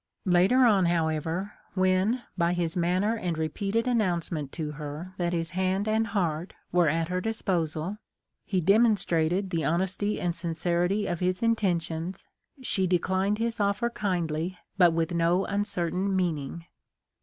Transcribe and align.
Later 0.25 0.65
on, 0.65 0.87
however, 0.87 1.53
when 1.75 2.23
by 2.35 2.53
his 2.53 2.75
manner 2.75 3.15
and 3.15 3.37
repeated 3.37 3.85
announcement 3.85 4.51
to 4.53 4.71
her 4.71 5.13
that 5.17 5.31
his 5.31 5.51
hand 5.51 5.87
and 5.87 6.07
heart 6.07 6.55
were 6.71 6.89
at 6.89 7.09
her 7.09 7.21
disposal, 7.21 7.99
he 8.43 8.61
demon 8.61 8.95
strated 8.97 9.51
the 9.51 9.63
honesty 9.63 10.19
and 10.19 10.33
sincerity 10.33 11.05
of 11.05 11.19
his 11.19 11.43
intentions, 11.43 12.25
she 12.63 12.87
declined 12.87 13.37
his 13.37 13.59
offer 13.59 13.91
kindly 13.91 14.57
but 14.75 14.91
with 14.91 15.13
no 15.13 15.45
uncertain 15.45 16.15
meaning. 16.15 16.65